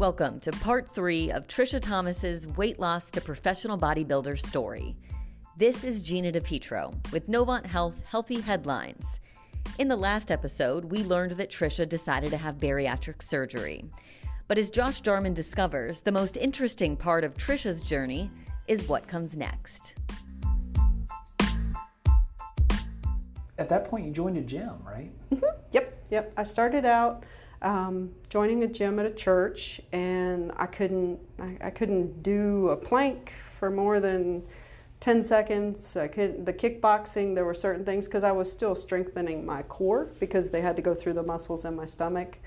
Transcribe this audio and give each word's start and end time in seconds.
Welcome 0.00 0.40
to 0.40 0.50
part 0.50 0.88
three 0.88 1.30
of 1.30 1.46
Trisha 1.46 1.78
Thomas's 1.78 2.46
weight 2.46 2.80
loss 2.80 3.10
to 3.10 3.20
professional 3.20 3.76
bodybuilder 3.76 4.40
story. 4.40 4.96
This 5.58 5.84
is 5.84 6.02
Gina 6.02 6.32
DePietro 6.32 6.94
with 7.12 7.28
Novant 7.28 7.66
Health 7.66 8.00
Healthy 8.06 8.40
Headlines. 8.40 9.20
In 9.78 9.88
the 9.88 9.96
last 9.96 10.30
episode, 10.30 10.86
we 10.86 11.04
learned 11.04 11.32
that 11.32 11.50
Trisha 11.50 11.86
decided 11.86 12.30
to 12.30 12.38
have 12.38 12.56
bariatric 12.56 13.22
surgery. 13.22 13.84
But 14.48 14.56
as 14.56 14.70
Josh 14.70 15.02
Jarman 15.02 15.34
discovers, 15.34 16.00
the 16.00 16.12
most 16.12 16.38
interesting 16.38 16.96
part 16.96 17.22
of 17.22 17.36
Trisha's 17.36 17.82
journey 17.82 18.30
is 18.68 18.88
what 18.88 19.06
comes 19.06 19.36
next. 19.36 19.96
At 23.58 23.68
that 23.68 23.84
point, 23.84 24.06
you 24.06 24.12
joined 24.12 24.38
a 24.38 24.40
gym, 24.40 24.82
right? 24.82 25.12
Mm-hmm. 25.30 25.60
Yep, 25.72 26.04
yep. 26.10 26.32
I 26.38 26.44
started 26.44 26.86
out 26.86 27.24
um, 27.62 28.10
joining 28.28 28.62
a 28.64 28.66
gym 28.66 28.98
at 28.98 29.06
a 29.06 29.10
church, 29.10 29.80
and 29.92 30.52
I 30.56 30.66
couldn't, 30.66 31.18
I, 31.38 31.56
I 31.62 31.70
couldn't 31.70 32.22
do 32.22 32.68
a 32.68 32.76
plank 32.76 33.32
for 33.58 33.70
more 33.70 34.00
than 34.00 34.42
10 35.00 35.22
seconds. 35.22 35.96
I 35.96 36.08
could 36.08 36.46
the 36.46 36.52
kickboxing. 36.52 37.34
There 37.34 37.44
were 37.44 37.54
certain 37.54 37.84
things 37.84 38.06
because 38.06 38.24
I 38.24 38.32
was 38.32 38.50
still 38.50 38.74
strengthening 38.74 39.44
my 39.44 39.62
core 39.62 40.10
because 40.18 40.50
they 40.50 40.60
had 40.60 40.76
to 40.76 40.82
go 40.82 40.94
through 40.94 41.14
the 41.14 41.22
muscles 41.22 41.64
in 41.64 41.74
my 41.76 41.86
stomach, 41.86 42.38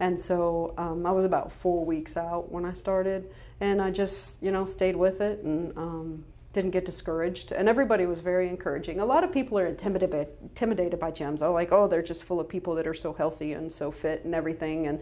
and 0.00 0.18
so 0.18 0.74
um, 0.78 1.06
I 1.06 1.10
was 1.12 1.24
about 1.24 1.52
four 1.52 1.84
weeks 1.84 2.16
out 2.16 2.50
when 2.50 2.64
I 2.64 2.72
started, 2.72 3.32
and 3.60 3.80
I 3.80 3.90
just 3.90 4.42
you 4.42 4.50
know 4.50 4.66
stayed 4.66 4.96
with 4.96 5.20
it 5.20 5.40
and. 5.40 5.76
Um, 5.76 6.24
didn't 6.56 6.70
get 6.70 6.86
discouraged 6.86 7.52
and 7.52 7.68
everybody 7.68 8.06
was 8.06 8.20
very 8.20 8.48
encouraging. 8.48 8.98
A 9.00 9.04
lot 9.04 9.22
of 9.22 9.30
people 9.30 9.58
are 9.58 9.66
intimidated 9.66 10.10
by, 10.10 10.26
intimidated 10.40 10.98
by 10.98 11.10
gyms. 11.10 11.42
Oh 11.42 11.52
like 11.52 11.70
oh 11.70 11.86
they're 11.86 12.02
just 12.02 12.24
full 12.24 12.40
of 12.40 12.48
people 12.48 12.74
that 12.76 12.86
are 12.86 12.94
so 12.94 13.12
healthy 13.12 13.52
and 13.52 13.70
so 13.70 13.90
fit 13.90 14.24
and 14.24 14.34
everything 14.34 14.86
and 14.86 14.98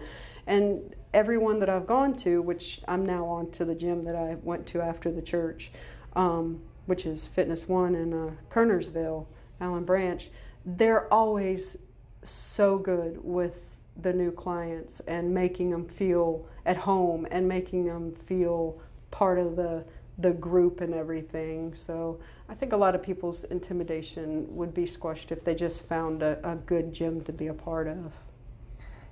and 0.49 0.97
everyone 1.15 1.61
that 1.61 1.69
i've 1.69 1.87
gone 1.87 2.15
to 2.15 2.43
which 2.43 2.81
i'm 2.89 3.07
now 3.07 3.25
on 3.25 3.51
to 3.53 3.65
the 3.65 3.75
gym 3.75 4.05
that 4.05 4.17
i 4.17 4.37
went 4.43 4.67
to 4.67 4.81
after 4.81 5.13
the 5.13 5.23
church 5.23 5.71
um, 6.17 6.61
which 6.87 7.07
is 7.07 7.27
fitness 7.27 7.69
one 7.69 7.95
in 7.95 8.13
uh, 8.13 8.31
kernersville 8.51 9.27
allen 9.61 9.85
branch 9.85 10.31
they're 10.67 11.13
always 11.13 11.77
so 12.25 12.79
good 12.79 13.17
with 13.23 13.77
the 14.03 14.13
new 14.13 14.33
clients 14.33 15.01
and 15.07 15.33
making 15.33 15.71
them 15.71 15.87
feel 15.87 16.47
at 16.67 16.77
home 16.77 17.27
and 17.31 17.47
making 17.47 17.87
them 17.87 18.13
feel 18.27 18.81
part 19.13 19.39
of 19.39 19.55
the 19.55 19.85
the 20.19 20.33
group 20.33 20.81
and 20.81 20.95
everything. 20.95 21.75
So 21.75 22.21
I 22.49 22.55
think 22.55 22.73
a 22.73 22.77
lot 22.77 22.95
of 22.95 23.03
people's 23.03 23.45
intimidation 23.45 24.47
would 24.55 24.73
be 24.73 24.87
squashed 24.87 25.33
if 25.33 25.43
they 25.43 25.55
just 25.55 25.89
found 25.89 26.23
a, 26.23 26.39
a 26.49 26.57
good 26.57 26.93
gym 26.93 27.23
to 27.23 27.33
be 27.33 27.49
a 27.49 27.55
part 27.55 27.89
of. 27.89 28.13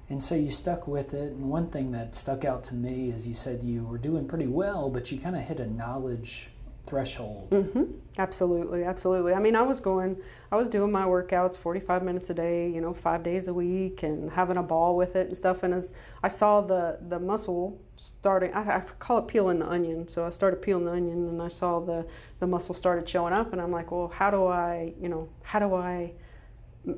And 0.09 0.23
so 0.23 0.35
you 0.35 0.51
stuck 0.51 0.87
with 0.87 1.15
it. 1.15 1.33
And 1.33 1.49
one 1.49 1.69
thing 1.69 1.91
that 1.93 2.15
stuck 2.15 2.45
out 2.45 2.65
to 2.65 2.75
me 2.75 3.11
is 3.11 3.27
you 3.27 3.35
said 3.35 3.63
you 3.63 3.85
were 3.85 3.99
doing 3.99 4.29
pretty 4.29 4.47
well, 4.47 4.91
but 4.91 5.11
you 5.11 5.19
kind 5.19 5.35
of 5.35 5.43
hit 5.43 5.59
a 5.59 5.67
knowledge 5.67 6.49
threshold. 6.93 7.49
Mm-hmm. 7.49 7.85
Absolutely, 8.19 8.85
absolutely. 8.85 9.33
I 9.33 9.39
mean, 9.39 9.57
I 9.57 9.63
was 9.63 9.81
going, 9.81 10.15
I 10.51 10.57
was 10.57 10.69
doing 10.69 10.93
my 10.93 11.05
workouts 11.05 11.57
45 11.57 12.03
minutes 12.03 12.29
a 12.29 12.35
day, 12.35 12.69
you 12.69 12.83
know, 12.83 12.93
five 12.93 13.23
days 13.23 13.49
a 13.49 13.55
week, 13.55 14.03
and 14.03 14.31
having 14.31 14.59
a 14.59 14.63
ball 14.63 14.95
with 14.95 15.17
it 15.17 15.29
and 15.29 15.35
stuff. 15.35 15.63
And 15.63 15.73
as 15.73 15.95
I 16.23 16.29
saw 16.29 16.61
the 16.61 16.99
the 17.09 17.19
muscle 17.19 17.81
starting, 17.97 18.53
I, 18.53 18.77
I 18.77 18.81
call 18.99 19.17
it 19.21 19.27
peeling 19.27 19.61
the 19.61 19.71
onion. 19.71 20.07
So 20.07 20.27
I 20.27 20.29
started 20.29 20.61
peeling 20.61 20.85
the 20.85 20.93
onion, 20.93 21.29
and 21.31 21.41
I 21.41 21.49
saw 21.49 21.81
the 21.81 22.07
the 22.41 22.47
muscle 22.47 22.75
started 22.75 23.09
showing 23.09 23.33
up, 23.33 23.55
and 23.55 23.63
I'm 23.63 23.73
like, 23.73 23.91
well, 23.91 24.09
how 24.09 24.31
do 24.31 24.47
I, 24.47 24.93
you 25.01 25.09
know, 25.09 25.31
how 25.45 25.61
do 25.61 25.75
I 25.75 26.13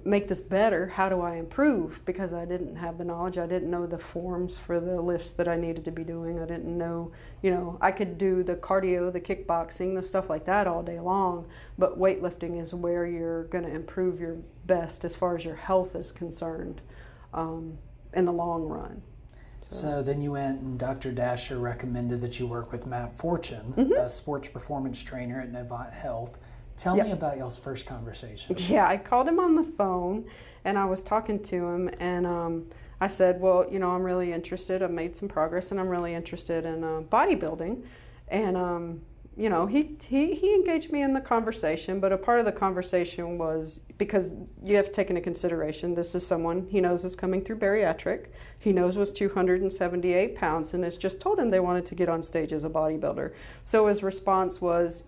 make 0.04 0.28
this 0.28 0.40
better? 0.40 0.86
How 0.86 1.08
do 1.08 1.20
I 1.20 1.36
improve? 1.36 2.00
Because 2.06 2.32
I 2.32 2.46
didn't 2.46 2.76
have 2.76 2.96
the 2.96 3.04
knowledge. 3.04 3.36
I 3.36 3.46
didn't 3.46 3.70
know 3.70 3.86
the 3.86 3.98
forms 3.98 4.56
for 4.56 4.80
the 4.80 5.00
lifts 5.00 5.30
that 5.32 5.46
I 5.46 5.56
needed 5.56 5.84
to 5.84 5.90
be 5.90 6.04
doing. 6.04 6.40
I 6.40 6.46
didn't 6.46 6.76
know, 6.76 7.12
you 7.42 7.50
know, 7.50 7.76
I 7.82 7.92
could 7.92 8.16
do 8.16 8.42
the 8.42 8.56
cardio, 8.56 9.12
the 9.12 9.20
kickboxing, 9.20 9.94
the 9.94 10.02
stuff 10.02 10.30
like 10.30 10.46
that 10.46 10.66
all 10.66 10.82
day 10.82 11.00
long, 11.00 11.46
but 11.76 11.98
weightlifting 11.98 12.60
is 12.60 12.72
where 12.72 13.06
you're 13.06 13.44
going 13.44 13.64
to 13.64 13.70
improve 13.70 14.20
your 14.20 14.38
best 14.66 15.04
as 15.04 15.14
far 15.14 15.36
as 15.36 15.44
your 15.44 15.56
health 15.56 15.94
is 15.94 16.12
concerned 16.12 16.80
um, 17.34 17.76
in 18.14 18.24
the 18.24 18.32
long 18.32 18.64
run. 18.64 19.02
So. 19.68 19.76
so. 19.76 20.02
then 20.02 20.22
you 20.22 20.32
went 20.32 20.62
and 20.62 20.78
Dr. 20.78 21.12
Dasher 21.12 21.58
recommended 21.58 22.22
that 22.22 22.38
you 22.38 22.46
work 22.46 22.72
with 22.72 22.86
Matt 22.86 23.18
Fortune, 23.18 23.74
mm-hmm. 23.76 23.92
a 23.92 24.08
sports 24.08 24.48
performance 24.48 25.02
trainer 25.02 25.40
at 25.40 25.52
Novant 25.52 25.92
Health. 25.92 26.38
Tell 26.76 26.96
yep. 26.96 27.06
me 27.06 27.12
about 27.12 27.38
y'all's 27.38 27.58
first 27.58 27.86
conversation. 27.86 28.56
Yeah, 28.68 28.88
I 28.88 28.96
called 28.96 29.28
him 29.28 29.38
on 29.38 29.54
the 29.54 29.64
phone 29.64 30.24
and 30.64 30.78
I 30.78 30.84
was 30.84 31.02
talking 31.02 31.40
to 31.44 31.56
him 31.56 31.90
and 32.00 32.26
um, 32.26 32.66
I 33.00 33.06
said, 33.06 33.40
Well, 33.40 33.66
you 33.70 33.78
know, 33.78 33.90
I'm 33.90 34.02
really 34.02 34.32
interested. 34.32 34.82
I've 34.82 34.90
made 34.90 35.16
some 35.16 35.28
progress 35.28 35.70
and 35.70 35.78
I'm 35.78 35.88
really 35.88 36.14
interested 36.14 36.64
in 36.64 36.82
uh, 36.82 37.02
bodybuilding. 37.10 37.84
And, 38.28 38.56
um, 38.56 39.02
you 39.36 39.50
know, 39.50 39.66
he, 39.66 39.96
he, 40.06 40.34
he 40.34 40.54
engaged 40.54 40.92
me 40.92 41.02
in 41.02 41.12
the 41.12 41.20
conversation, 41.20 42.00
but 42.00 42.12
a 42.12 42.16
part 42.16 42.38
of 42.38 42.44
the 42.44 42.52
conversation 42.52 43.36
was 43.36 43.80
because 43.98 44.30
you 44.62 44.76
have 44.76 44.86
to 44.86 44.92
take 44.92 45.10
into 45.10 45.20
consideration 45.20 45.94
this 45.94 46.14
is 46.14 46.26
someone 46.26 46.66
he 46.70 46.80
knows 46.80 47.04
is 47.04 47.16
coming 47.16 47.42
through 47.42 47.56
bariatric. 47.56 48.26
He 48.58 48.72
knows 48.72 48.96
was 48.96 49.12
278 49.12 50.36
pounds 50.36 50.74
and 50.74 50.84
has 50.84 50.96
just 50.96 51.20
told 51.20 51.38
him 51.38 51.50
they 51.50 51.60
wanted 51.60 51.86
to 51.86 51.94
get 51.94 52.08
on 52.08 52.22
stage 52.22 52.52
as 52.52 52.64
a 52.64 52.70
bodybuilder. 52.70 53.32
So 53.64 53.86
his 53.86 54.02
response 54.02 54.60
was, 54.60 55.02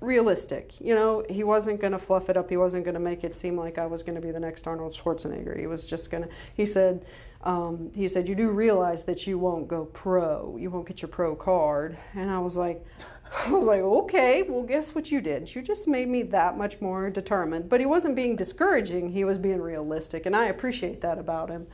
realistic. 0.00 0.80
You 0.80 0.94
know, 0.94 1.24
he 1.28 1.44
wasn't 1.44 1.80
going 1.80 1.92
to 1.92 1.98
fluff 1.98 2.28
it 2.28 2.36
up. 2.36 2.48
He 2.48 2.56
wasn't 2.56 2.84
going 2.84 2.94
to 2.94 3.00
make 3.00 3.24
it 3.24 3.34
seem 3.34 3.56
like 3.56 3.78
I 3.78 3.86
was 3.86 4.02
going 4.02 4.14
to 4.14 4.20
be 4.20 4.30
the 4.30 4.40
next 4.40 4.66
Arnold 4.66 4.92
Schwarzenegger. 4.92 5.58
He 5.58 5.66
was 5.66 5.86
just 5.86 6.10
going 6.10 6.24
to. 6.24 6.28
He 6.54 6.66
said, 6.66 7.04
um, 7.42 7.90
he 7.94 8.08
said, 8.08 8.28
you 8.28 8.34
do 8.34 8.50
realize 8.50 9.04
that 9.04 9.26
you 9.26 9.38
won't 9.38 9.68
go 9.68 9.86
pro. 9.86 10.56
You 10.58 10.70
won't 10.70 10.86
get 10.86 11.02
your 11.02 11.08
pro 11.08 11.34
card. 11.34 11.96
And 12.14 12.30
I 12.30 12.38
was 12.38 12.56
like, 12.56 12.84
I 13.46 13.50
was 13.50 13.66
like, 13.66 13.80
okay, 13.80 14.42
well, 14.42 14.62
guess 14.62 14.94
what 14.94 15.10
you 15.10 15.20
did? 15.20 15.54
You 15.54 15.62
just 15.62 15.86
made 15.86 16.08
me 16.08 16.22
that 16.24 16.56
much 16.56 16.80
more 16.80 17.10
determined. 17.10 17.68
But 17.68 17.80
he 17.80 17.86
wasn't 17.86 18.16
being 18.16 18.36
discouraging. 18.36 19.10
He 19.10 19.24
was 19.24 19.38
being 19.38 19.60
realistic, 19.60 20.26
and 20.26 20.34
I 20.34 20.46
appreciate 20.46 21.00
that 21.02 21.18
about 21.18 21.50
him. 21.50 21.66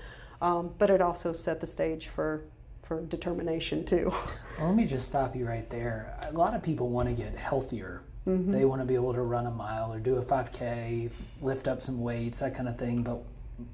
Um, 0.43 0.75
but 0.79 0.91
it 0.91 1.01
also 1.01 1.33
set 1.33 1.61
the 1.61 1.67
stage 1.67 2.09
for 2.09 2.45
for 2.83 3.01
determination 3.07 3.85
too. 3.85 4.13
Well, 4.57 4.69
let 4.69 4.77
me 4.77 4.85
just 4.85 5.09
stop 5.09 5.35
you 5.35 5.49
right 5.49 5.69
there. 5.69 6.17
A 6.23 6.31
lot 6.31 6.55
of 6.55 6.63
people 6.63 6.89
want 6.89 7.09
to 7.09 7.13
get 7.13 7.35
healthier 7.35 8.03
Mm-hmm. 8.27 8.53
They 8.53 8.65
want 8.65 8.81
to 8.81 8.87
be 8.87 8.95
able 8.95 9.13
to 9.13 9.23
run 9.23 9.47
a 9.47 9.51
mile 9.51 9.93
or 9.93 9.99
do 9.99 10.17
a 10.17 10.23
5K, 10.25 11.11
lift 11.43 11.69
up 11.69 11.83
some 11.83 12.01
weights, 12.01 12.39
that 12.39 12.55
kind 12.55 12.69
of 12.69 12.79
thing. 12.79 13.03
But 13.03 13.23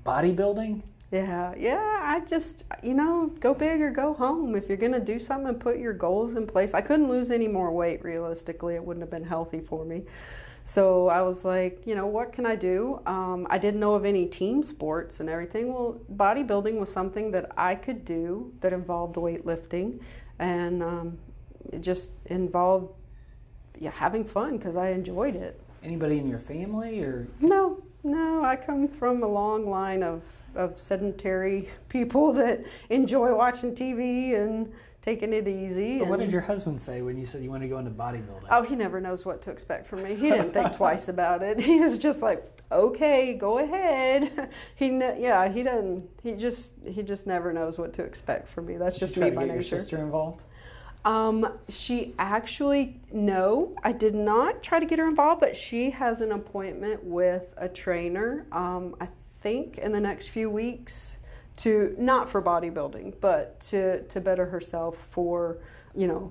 bodybuilding? 0.05 0.83
Yeah, 1.13 1.55
yeah. 1.57 2.01
I 2.03 2.21
just, 2.21 2.65
you 2.83 2.95
know, 2.95 3.33
go 3.41 3.55
big 3.55 3.81
or 3.81 3.91
go 3.91 4.15
home. 4.15 4.55
If 4.55 4.69
you're 4.69 4.77
going 4.77 4.93
to 4.93 5.01
do 5.01 5.19
something, 5.21 5.55
put 5.55 5.79
your 5.79 5.93
goals 5.93 6.37
in 6.37 6.47
place. 6.47 6.75
I 6.75 6.81
couldn't 6.81 7.09
lose 7.09 7.31
any 7.31 7.49
more 7.49 7.71
weight 7.73 8.03
realistically. 8.05 8.75
It 8.75 8.85
wouldn't 8.85 9.03
have 9.03 9.11
been 9.11 9.25
healthy 9.25 9.61
for 9.61 9.85
me. 9.85 10.03
So 10.65 11.09
I 11.09 11.23
was 11.23 11.45
like, 11.45 11.83
you 11.87 11.95
know, 11.95 12.07
what 12.07 12.33
can 12.33 12.47
I 12.47 12.55
do? 12.55 13.01
Um, 13.07 13.47
I 13.51 13.59
didn't 13.59 13.81
know 13.81 13.95
of 13.95 14.05
any 14.05 14.27
team 14.27 14.63
sports 14.63 15.21
and 15.21 15.29
everything. 15.29 15.73
Well, 15.73 16.01
bodybuilding 16.15 16.79
was 16.79 16.93
something 16.93 17.31
that 17.33 17.51
I 17.57 17.75
could 17.75 18.05
do 18.05 18.53
that 18.61 18.73
involved 18.73 19.17
weightlifting 19.17 20.01
and 20.39 20.83
um, 20.83 21.19
it 21.73 21.81
just 21.81 22.11
involved 22.27 22.93
yeah, 23.81 23.91
having 23.91 24.25
fun 24.25 24.59
because 24.59 24.77
I 24.77 24.91
enjoyed 24.91 25.35
it. 25.35 25.61
Anybody 25.83 26.19
in 26.19 26.29
your 26.29 26.39
family 26.39 27.03
or? 27.03 27.27
No, 27.41 27.83
no. 28.05 28.45
I 28.45 28.55
come 28.55 28.87
from 28.87 29.23
a 29.23 29.27
long 29.27 29.69
line 29.69 30.03
of 30.03 30.23
of 30.55 30.79
sedentary 30.79 31.71
people 31.89 32.33
that 32.35 32.63
enjoy 32.91 33.35
watching 33.35 33.75
TV 33.75 34.35
and 34.37 34.71
taking 35.01 35.33
it 35.33 35.49
easy. 35.49 35.99
But 35.99 36.09
what 36.09 36.19
did 36.19 36.33
your 36.33 36.43
husband 36.43 36.81
say 36.81 37.01
when 37.01 37.17
you 37.17 37.25
said 37.25 37.43
you 37.43 37.51
want 37.51 37.63
to 37.63 37.69
go 37.69 37.79
into 37.79 37.91
bodybuilding? 37.91 38.49
Oh, 38.51 38.63
he 38.63 38.77
never 38.77 39.01
knows 39.01 39.25
what 39.25 39.41
to 39.43 39.51
expect 39.51 39.87
from 39.87 40.03
me. 40.03 40.15
He 40.15 40.29
didn't 40.31 40.53
think 40.53 40.73
twice 40.77 41.09
about 41.09 41.43
it. 41.43 41.59
He 41.59 41.81
was 41.81 41.97
just 41.97 42.21
like, 42.21 42.45
"Okay, 42.71 43.35
go 43.35 43.59
ahead." 43.59 44.51
he, 44.77 44.89
yeah, 44.89 45.49
he 45.49 45.63
doesn't. 45.63 46.07
He 46.23 46.33
just, 46.33 46.73
he 46.85 47.03
just 47.03 47.27
never 47.27 47.53
knows 47.53 47.79
what 47.79 47.95
to 47.95 48.03
expect 48.03 48.49
from 48.49 48.67
me. 48.67 48.77
That's 48.77 48.99
Did 48.99 49.07
just 49.07 49.17
me 49.17 49.31
by 49.31 49.45
nature. 49.45 49.55
Your 49.55 49.63
sister 49.63 49.97
involved? 49.97 50.45
Um, 51.05 51.59
she 51.69 52.15
actually, 52.19 53.01
no, 53.11 53.75
I 53.83 53.93
did 53.93 54.15
not 54.15 54.63
try 54.63 54.79
to 54.79 54.87
get 54.87 54.99
her 54.99 55.09
involved, 55.09 55.41
but 55.41 55.57
she 55.57 55.91
has 55.91 56.21
an 56.21 56.33
appointment 56.33 57.03
with 57.03 57.55
a 57.57 57.69
trainer, 57.69 58.47
um, 58.53 58.95
I 59.01 59.09
think 59.41 59.79
in 59.79 59.93
the 59.93 60.01
next 60.01 60.29
few 60.29 60.51
weeks 60.51 61.17
to, 61.57 61.95
not 61.99 62.29
for 62.29 62.43
bodybuilding, 62.43 63.15
but 63.21 63.59
to, 63.61 64.03
to 64.05 64.21
better 64.21 64.45
herself 64.45 64.99
for, 65.11 65.59
you 65.95 66.07
know, 66.07 66.31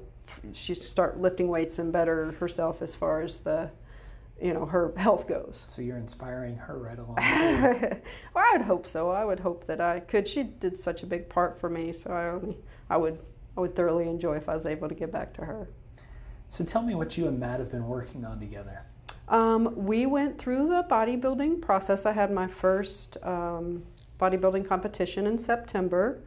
she 0.54 0.76
start 0.76 1.20
lifting 1.20 1.48
weights 1.48 1.80
and 1.80 1.92
better 1.92 2.32
herself 2.34 2.84
as 2.84 2.94
far 2.94 3.22
as 3.22 3.38
the, 3.38 3.72
you 4.40 4.54
know, 4.54 4.66
her 4.66 4.94
health 4.98 5.28
goes. 5.28 5.66
So 5.68 5.82
you're 5.82 5.98
inspiring 5.98 6.56
her 6.58 6.78
right 6.78 7.00
along. 7.00 7.16
well, 8.34 8.44
I 8.46 8.52
would 8.54 8.62
hope 8.62 8.86
so. 8.86 9.10
I 9.10 9.26
would 9.26 9.40
hope 9.40 9.66
that 9.66 9.82
I 9.82 10.00
could. 10.02 10.28
She 10.28 10.44
did 10.44 10.78
such 10.78 11.02
a 11.02 11.08
big 11.08 11.28
part 11.28 11.60
for 11.60 11.70
me, 11.72 11.92
so 11.92 12.12
I 12.12 12.28
only, 12.30 12.58
I 12.90 12.98
would 12.98 13.20
I 13.58 13.62
would 13.62 13.76
thoroughly 13.76 14.08
enjoy 14.08 14.38
if 14.38 14.48
I 14.50 14.56
was 14.56 14.66
able 14.66 14.88
to 14.90 14.96
get 14.96 15.12
back 15.12 15.34
to 15.34 15.46
her. 15.46 15.68
So 16.48 16.64
tell 16.64 16.82
me 16.82 16.96
what 16.96 17.18
you 17.18 17.28
and 17.28 17.40
Matt 17.40 17.60
have 17.60 17.72
been 17.72 17.88
working 17.88 18.26
on 18.26 18.40
together. 18.40 18.82
Um, 19.28 19.74
we 19.76 20.06
went 20.08 20.40
through 20.40 20.70
the 20.70 20.84
bodybuilding 20.90 21.62
process. 21.62 22.06
I 22.06 22.12
had 22.14 22.32
my 22.32 22.48
first 22.48 23.18
um, 23.22 23.84
bodybuilding 24.20 24.68
competition 24.68 25.28
in 25.28 25.38
September, 25.38 26.22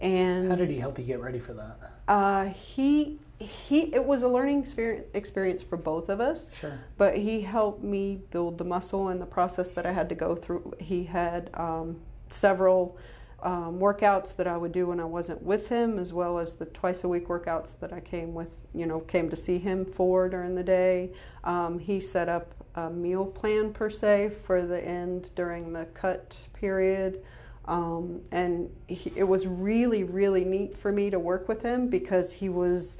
And 0.00 0.48
How 0.48 0.56
did 0.56 0.70
he 0.70 0.78
help 0.78 0.98
you 0.98 1.04
get 1.04 1.20
ready 1.20 1.38
for 1.38 1.52
that? 1.54 1.78
uh, 2.08 2.46
he 2.46 3.18
he 3.38 3.94
it 3.94 4.04
was 4.04 4.22
a 4.22 4.28
learning 4.28 4.60
experience 4.60 5.06
experience 5.14 5.62
for 5.62 5.76
both 5.78 6.08
of 6.10 6.20
us. 6.20 6.50
Sure. 6.58 6.78
but 6.98 7.16
he 7.16 7.40
helped 7.40 7.82
me 7.84 8.20
build 8.30 8.58
the 8.58 8.64
muscle 8.64 9.08
and 9.08 9.20
the 9.20 9.26
process 9.26 9.68
that 9.70 9.86
I 9.86 9.92
had 9.92 10.08
to 10.08 10.14
go 10.14 10.34
through. 10.34 10.74
He 10.80 11.04
had 11.04 11.50
um, 11.54 11.96
several 12.30 12.98
um, 13.42 13.78
workouts 13.78 14.36
that 14.36 14.46
I 14.46 14.56
would 14.56 14.72
do 14.72 14.88
when 14.88 15.00
I 15.00 15.04
wasn't 15.04 15.42
with 15.42 15.68
him, 15.68 15.98
as 15.98 16.12
well 16.12 16.38
as 16.38 16.54
the 16.54 16.66
twice 16.66 17.04
a 17.04 17.08
week 17.08 17.28
workouts 17.28 17.78
that 17.80 17.92
I 17.92 18.00
came 18.00 18.34
with, 18.34 18.58
you 18.74 18.86
know, 18.86 19.00
came 19.00 19.30
to 19.30 19.36
see 19.36 19.58
him 19.58 19.84
for 19.84 20.28
during 20.28 20.54
the 20.54 20.62
day. 20.62 21.12
Um, 21.44 21.78
he 21.78 22.00
set 22.00 22.28
up 22.28 22.52
a 22.74 22.90
meal 22.90 23.24
plan 23.24 23.72
per 23.72 23.90
se 23.90 24.32
for 24.46 24.64
the 24.64 24.84
end 24.86 25.30
during 25.34 25.72
the 25.72 25.86
cut 25.86 26.36
period. 26.52 27.22
Um, 27.66 28.20
and 28.32 28.70
he, 28.86 29.12
it 29.16 29.24
was 29.24 29.46
really, 29.46 30.04
really 30.04 30.44
neat 30.44 30.76
for 30.76 30.92
me 30.92 31.10
to 31.10 31.18
work 31.18 31.48
with 31.48 31.62
him 31.62 31.88
because 31.88 32.32
he 32.32 32.48
was, 32.48 32.98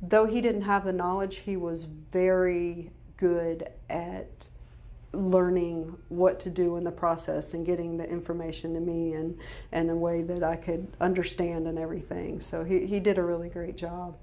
though 0.00 0.26
he 0.26 0.40
didn't 0.40 0.62
have 0.62 0.84
the 0.84 0.92
knowledge, 0.92 1.38
he 1.38 1.56
was 1.56 1.84
very 2.12 2.90
good 3.16 3.68
at 3.90 4.48
learning 5.12 5.94
what 6.08 6.40
to 6.40 6.50
do 6.50 6.76
in 6.76 6.84
the 6.84 6.90
process 6.90 7.54
and 7.54 7.66
getting 7.66 7.96
the 7.96 8.08
information 8.08 8.74
to 8.74 8.80
me 8.80 9.12
and 9.12 9.38
in 9.72 9.90
a 9.90 9.96
way 9.96 10.22
that 10.22 10.42
I 10.42 10.56
could 10.56 10.86
understand 11.00 11.66
and 11.66 11.78
everything. 11.78 12.40
So 12.40 12.64
he, 12.64 12.86
he 12.86 12.98
did 13.00 13.18
a 13.18 13.22
really 13.22 13.48
great 13.48 13.76
job. 13.76 14.16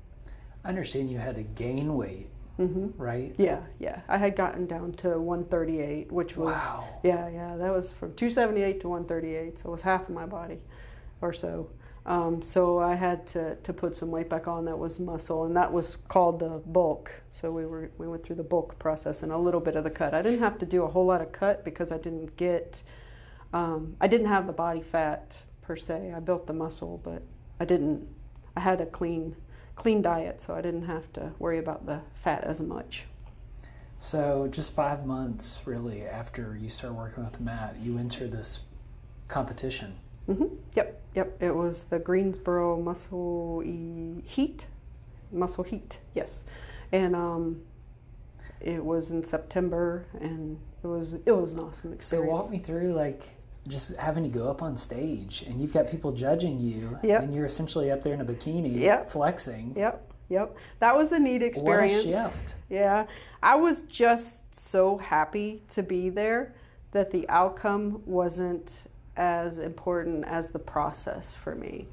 I 0.63 0.69
understand 0.69 1.09
you 1.11 1.19
had 1.19 1.35
to 1.35 1.43
gain 1.43 1.95
weight, 1.95 2.27
hmm 2.57 2.87
right? 2.97 3.33
Yeah, 3.37 3.61
yeah. 3.79 4.01
I 4.09 4.17
had 4.17 4.35
gotten 4.35 4.65
down 4.65 4.91
to 4.93 5.19
138, 5.19 6.11
which 6.11 6.35
was 6.35 6.55
Wow. 6.55 6.87
yeah, 7.03 7.29
yeah. 7.29 7.55
That 7.55 7.71
was 7.71 7.91
from 7.91 8.13
278 8.15 8.81
to 8.81 8.89
138, 8.89 9.59
so 9.59 9.69
it 9.69 9.71
was 9.71 9.81
half 9.83 10.09
of 10.09 10.15
my 10.15 10.25
body, 10.25 10.59
or 11.21 11.31
so. 11.33 11.69
Um, 12.05 12.41
so 12.41 12.79
I 12.79 12.95
had 12.95 13.27
to, 13.27 13.55
to 13.55 13.73
put 13.73 13.95
some 13.95 14.09
weight 14.09 14.29
back 14.29 14.47
on 14.47 14.65
that 14.65 14.77
was 14.77 14.99
muscle, 14.99 15.45
and 15.45 15.55
that 15.55 15.71
was 15.71 15.97
called 16.07 16.39
the 16.39 16.61
bulk. 16.65 17.11
So 17.31 17.51
we 17.51 17.65
were 17.65 17.91
we 17.97 18.07
went 18.07 18.23
through 18.23 18.37
the 18.37 18.43
bulk 18.43 18.79
process 18.79 19.21
and 19.23 19.31
a 19.31 19.37
little 19.37 19.59
bit 19.59 19.75
of 19.75 19.83
the 19.83 19.89
cut. 19.89 20.13
I 20.13 20.21
didn't 20.21 20.39
have 20.39 20.57
to 20.59 20.65
do 20.65 20.83
a 20.83 20.87
whole 20.87 21.05
lot 21.05 21.21
of 21.21 21.31
cut 21.31 21.63
because 21.63 21.91
I 21.91 21.97
didn't 21.97 22.35
get 22.37 22.81
um, 23.53 23.95
I 23.99 24.07
didn't 24.07 24.27
have 24.27 24.47
the 24.47 24.53
body 24.53 24.81
fat 24.81 25.37
per 25.61 25.75
se. 25.75 26.13
I 26.15 26.19
built 26.19 26.47
the 26.47 26.53
muscle, 26.53 26.99
but 27.03 27.21
I 27.59 27.65
didn't. 27.65 28.07
I 28.55 28.61
had 28.61 28.81
a 28.81 28.85
clean 28.85 29.35
clean 29.75 30.01
diet, 30.01 30.41
so 30.41 30.53
I 30.53 30.61
didn't 30.61 30.85
have 30.85 31.11
to 31.13 31.31
worry 31.39 31.57
about 31.57 31.85
the 31.85 32.01
fat 32.15 32.43
as 32.43 32.59
much. 32.59 33.05
So, 33.97 34.47
just 34.49 34.73
five 34.73 35.05
months 35.05 35.61
really 35.65 36.05
after 36.05 36.57
you 36.59 36.69
start 36.69 36.93
working 36.93 37.23
with 37.23 37.39
Matt, 37.39 37.77
you 37.81 37.97
enter 37.97 38.27
this 38.27 38.61
competition. 39.27 39.95
hmm 40.25 40.45
Yep, 40.73 40.98
yep. 41.15 41.35
It 41.41 41.55
was 41.55 41.83
the 41.89 41.99
Greensboro 41.99 42.79
Muscle 42.81 43.61
e- 43.65 44.21
Heat, 44.25 44.65
Muscle 45.31 45.63
Heat. 45.63 45.97
Yes, 46.15 46.43
and 46.91 47.15
um, 47.15 47.61
it 48.61 48.83
was 48.83 49.11
in 49.11 49.23
September, 49.23 50.05
and 50.19 50.57
it 50.83 50.87
was 50.87 51.15
it 51.25 51.31
was 51.31 51.53
an 51.53 51.59
awesome 51.59 51.93
experience. 51.93 52.29
So, 52.29 52.35
walk 52.35 52.49
me 52.49 52.59
through 52.59 52.93
like 52.93 53.23
just 53.67 53.95
having 53.97 54.23
to 54.23 54.29
go 54.29 54.49
up 54.49 54.63
on 54.63 54.75
stage 54.75 55.43
and 55.47 55.61
you've 55.61 55.73
got 55.73 55.91
people 55.91 56.11
judging 56.11 56.59
you, 56.59 56.97
Yep. 57.03 57.23
and 57.23 57.33
you're 57.35 57.45
essentially 57.45 57.91
up 57.91 58.01
there 58.01 58.13
in 58.13 58.21
a 58.21 58.25
bikini 58.25 58.79
Yep. 58.79 59.11
flexing. 59.11 59.73
Yep, 59.75 60.11
yep. 60.29 60.55
That 60.79 60.95
was 60.95 61.11
a 61.11 61.19
neat 61.19 61.43
experience. 61.43 62.05
What 62.05 62.15
a 62.15 62.23
shift. 62.31 62.55
Yeah, 62.69 63.05
I 63.43 63.55
was 63.55 63.81
just 63.81 64.55
so 64.55 64.97
happy 64.97 65.61
to 65.69 65.83
be 65.83 66.09
there 66.09 66.55
that 66.91 67.11
the 67.11 67.27
outcome 67.29 68.01
wasn't 68.05 68.85
as 69.19 69.59
important 69.59 70.23
as 70.25 70.49
the 70.49 70.57
process 70.57 71.35
for 71.43 71.53
me. 71.53 71.85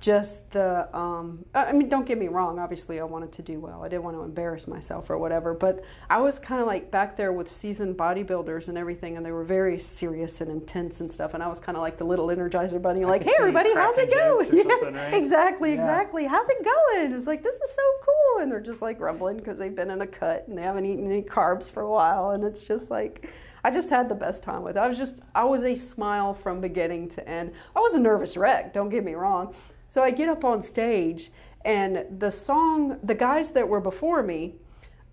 Just 0.00 0.50
the, 0.50 0.94
um, 0.94 1.44
I 1.54 1.72
mean, 1.72 1.88
don't 1.88 2.04
get 2.04 2.18
me 2.18 2.26
wrong. 2.26 2.58
Obviously, 2.58 2.98
I 2.98 3.04
wanted 3.04 3.30
to 3.32 3.42
do 3.42 3.60
well. 3.60 3.84
I 3.84 3.88
didn't 3.88 4.02
want 4.02 4.16
to 4.16 4.22
embarrass 4.22 4.66
myself 4.66 5.08
or 5.08 5.16
whatever. 5.16 5.54
But 5.54 5.84
I 6.10 6.20
was 6.20 6.40
kind 6.40 6.60
of 6.60 6.66
like 6.66 6.90
back 6.90 7.16
there 7.16 7.32
with 7.32 7.48
seasoned 7.48 7.96
bodybuilders 7.96 8.66
and 8.68 8.76
everything, 8.76 9.16
and 9.16 9.24
they 9.24 9.30
were 9.30 9.44
very 9.44 9.78
serious 9.78 10.40
and 10.40 10.50
intense 10.50 11.00
and 11.00 11.08
stuff. 11.10 11.34
And 11.34 11.42
I 11.42 11.46
was 11.46 11.60
kind 11.60 11.76
of 11.76 11.82
like 11.82 11.98
the 11.98 12.04
little 12.04 12.26
Energizer 12.26 12.82
bunny, 12.82 13.04
like, 13.04 13.22
"Hey, 13.22 13.32
everybody, 13.38 13.72
how's 13.74 13.96
it 13.96 14.10
going?" 14.10 14.48
Yes, 14.66 14.92
right? 14.92 15.14
exactly, 15.14 15.70
Yeah. 15.70 15.76
exactly. 15.76 16.24
How's 16.26 16.48
it 16.48 16.64
going? 16.64 17.12
It's 17.12 17.28
like 17.28 17.44
this 17.44 17.54
is 17.54 17.70
so 17.70 17.82
cool, 18.02 18.42
and 18.42 18.50
they're 18.50 18.60
just 18.60 18.82
like 18.82 18.98
grumbling 18.98 19.36
because 19.36 19.56
they've 19.56 19.74
been 19.74 19.92
in 19.92 20.00
a 20.00 20.06
cut 20.06 20.48
and 20.48 20.58
they 20.58 20.62
haven't 20.62 20.84
eaten 20.84 21.06
any 21.06 21.22
carbs 21.22 21.70
for 21.70 21.82
a 21.82 21.90
while, 21.90 22.30
and 22.30 22.42
it's 22.42 22.66
just 22.66 22.90
like. 22.90 23.30
I 23.66 23.70
just 23.70 23.90
had 23.90 24.08
the 24.08 24.14
best 24.14 24.44
time 24.44 24.62
with 24.62 24.76
it. 24.76 24.78
I 24.78 24.86
was 24.86 24.96
just, 24.96 25.22
I 25.34 25.44
was 25.44 25.64
a 25.64 25.74
smile 25.74 26.34
from 26.34 26.60
beginning 26.60 27.08
to 27.08 27.28
end. 27.28 27.52
I 27.74 27.80
was 27.80 27.94
a 27.94 27.98
nervous 27.98 28.36
wreck, 28.36 28.72
don't 28.72 28.90
get 28.90 29.02
me 29.02 29.14
wrong. 29.14 29.56
So 29.88 30.04
I 30.04 30.12
get 30.12 30.28
up 30.28 30.44
on 30.44 30.62
stage, 30.62 31.32
and 31.64 32.06
the 32.20 32.30
song, 32.30 32.96
the 33.02 33.14
guys 33.16 33.50
that 33.50 33.68
were 33.68 33.80
before 33.80 34.22
me, 34.22 34.54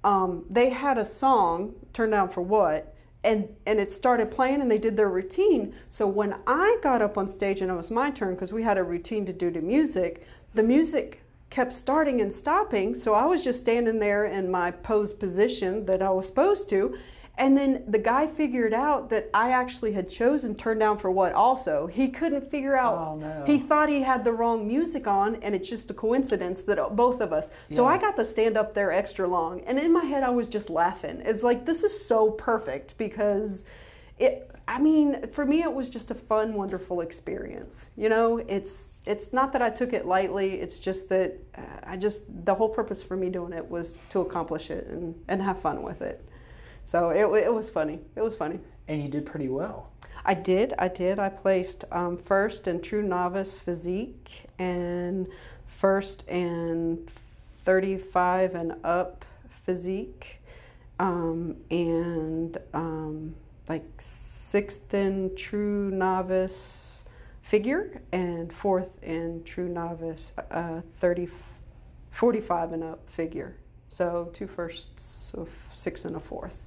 um, 0.04 0.46
they 0.52 0.70
had 0.70 1.00
a 1.00 1.06
song, 1.06 1.74
Turn 1.94 2.12
Down 2.12 2.30
for 2.30 2.44
What, 2.44 2.96
and, 3.24 3.50
and 3.66 3.80
it 3.80 3.92
started 3.92 4.30
playing 4.30 4.62
and 4.62 4.70
they 4.70 4.78
did 4.78 4.96
their 4.96 5.10
routine. 5.10 5.74
So 5.90 6.06
when 6.06 6.36
I 6.46 6.78
got 6.84 7.02
up 7.02 7.18
on 7.18 7.28
stage 7.28 7.62
and 7.62 7.72
it 7.72 7.76
was 7.76 7.90
my 7.90 8.12
turn, 8.12 8.36
because 8.36 8.54
we 8.54 8.62
had 8.62 8.78
a 8.78 8.84
routine 8.84 9.26
to 9.26 9.34
do 9.34 9.50
to 9.50 9.62
music, 9.62 10.28
the 10.54 10.62
music 10.62 11.24
kept 11.50 11.74
starting 11.74 12.22
and 12.22 12.32
stopping. 12.32 12.94
So 12.94 13.16
I 13.16 13.26
was 13.26 13.44
just 13.44 13.62
standing 13.62 13.98
there 13.98 14.26
in 14.26 14.52
my 14.52 14.70
pose 14.70 15.12
position 15.12 15.88
that 15.88 16.04
I 16.04 16.12
was 16.12 16.28
supposed 16.28 16.70
to. 16.70 16.96
And 17.38 17.58
then 17.58 17.84
the 17.88 17.98
guy 17.98 18.28
figured 18.28 18.76
out 18.76 19.10
that 19.10 19.30
I 19.34 19.52
actually 19.52 19.92
had 19.92 20.08
chosen 20.08 20.54
Turn 20.54 20.78
Down 20.78 21.00
for 21.00 21.10
What 21.10 21.34
also. 21.34 21.88
He 21.88 22.10
couldn't 22.10 22.50
figure 22.52 22.78
out. 22.78 22.98
Oh, 22.98 23.16
no. 23.16 23.44
He 23.48 23.58
thought 23.58 23.90
he 23.90 24.02
had 24.02 24.24
the 24.24 24.32
wrong 24.32 24.68
music 24.68 25.08
on, 25.08 25.38
and 25.38 25.56
it's 25.56 25.68
just 25.68 25.90
a 25.90 25.96
coincidence 25.96 26.62
that 26.62 26.96
both 26.96 27.22
of 27.22 27.34
us. 27.34 27.50
So 27.72 27.88
I 27.88 27.98
got 27.98 28.16
to 28.18 28.26
stand 28.26 28.56
up 28.56 28.76
there 28.76 28.92
extra 28.92 29.28
long, 29.28 29.62
and 29.62 29.80
in 29.80 29.92
my 29.92 30.06
head 30.06 30.22
I 30.22 30.30
was 30.30 30.48
just 30.48 30.70
laughing. 30.70 31.22
It's 31.26 31.42
like 31.42 31.66
this 31.66 31.84
is 31.84 32.06
so 32.06 32.32
perfect 32.32 32.98
because 32.98 33.66
it. 34.20 34.50
I 34.66 34.80
mean, 34.80 35.28
for 35.28 35.46
me 35.46 35.62
it 35.62 35.74
was 35.74 35.90
just 35.90 36.12
a 36.12 36.16
fun, 36.16 36.54
wonderful 36.54 37.02
experience. 37.02 37.90
You 37.98 38.08
know, 38.08 38.38
it's 38.48 38.92
it's 39.06 39.34
not 39.34 39.52
that 39.54 39.62
I 39.62 39.70
took 39.70 39.92
it 39.92 40.06
lightly. 40.06 40.62
It's 40.62 40.80
just 40.80 41.10
that 41.10 41.38
uh, 41.58 41.62
I 41.84 41.98
just 41.98 42.24
the 42.46 42.56
whole 42.56 42.70
purpose 42.70 43.04
for 43.04 43.18
me 43.18 43.30
doing 43.30 43.52
it 43.52 43.68
was 43.70 44.00
to 44.12 44.22
accomplish 44.22 44.70
it 44.70 44.88
and 44.88 45.16
and 45.28 45.42
have 45.42 45.60
fun 45.60 45.82
with 45.82 46.02
it. 46.02 46.24
So 46.86 47.10
it 47.10 47.26
it 47.44 47.54
was 47.54 47.70
funny. 47.70 48.00
It 48.16 48.22
was 48.22 48.36
funny. 48.36 48.60
And 48.88 49.02
you 49.02 49.08
did 49.08 49.26
pretty 49.26 49.50
well. 49.50 49.90
I 50.26 50.34
did. 50.34 50.74
I 50.78 50.88
did. 50.88 51.20
I 51.20 51.30
placed 51.30 51.84
um, 51.92 52.18
first 52.18 52.68
in 52.68 52.82
true 52.82 53.04
novice 53.04 53.60
physique 53.60 54.46
and 54.58 55.28
first 55.68 56.28
in 56.30 57.08
35 57.66 58.56
and 58.56 58.76
up 58.84 59.26
physique, 59.64 60.40
um, 61.00 61.56
and 61.72 62.58
um, 62.74 63.36
like 63.68 63.86
sixth 63.98 64.94
in 64.94 65.36
true 65.36 65.90
novice 65.92 67.04
figure, 67.42 68.02
and 68.12 68.54
fourth 68.54 69.02
in 69.04 69.44
true 69.44 69.68
novice 69.68 70.32
uh, 70.52 70.82
30, 71.00 71.28
45 72.12 72.74
and 72.74 72.84
up 72.84 73.10
figure. 73.10 73.56
So 73.90 74.32
two 74.34 74.48
firsts, 74.48 75.04
so 75.34 75.48
six 75.74 76.06
and 76.06 76.16
a 76.16 76.20
fourth. 76.20 76.62